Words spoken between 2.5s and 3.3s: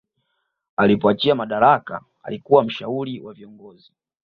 mshauri